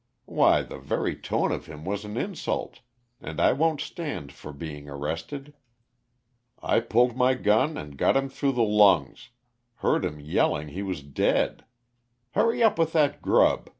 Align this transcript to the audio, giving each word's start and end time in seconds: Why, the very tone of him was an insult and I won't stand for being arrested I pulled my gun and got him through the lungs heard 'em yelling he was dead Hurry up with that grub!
Why, 0.25 0.63
the 0.63 0.79
very 0.79 1.15
tone 1.15 1.51
of 1.51 1.67
him 1.67 1.85
was 1.85 2.05
an 2.05 2.17
insult 2.17 2.79
and 3.21 3.39
I 3.39 3.53
won't 3.53 3.81
stand 3.81 4.31
for 4.33 4.51
being 4.51 4.89
arrested 4.89 5.53
I 6.59 6.79
pulled 6.79 7.15
my 7.15 7.35
gun 7.35 7.77
and 7.77 7.95
got 7.99 8.17
him 8.17 8.27
through 8.27 8.53
the 8.53 8.63
lungs 8.63 9.29
heard 9.75 10.03
'em 10.03 10.19
yelling 10.19 10.69
he 10.69 10.81
was 10.81 11.03
dead 11.03 11.65
Hurry 12.31 12.63
up 12.63 12.79
with 12.79 12.93
that 12.93 13.21
grub! 13.21 13.69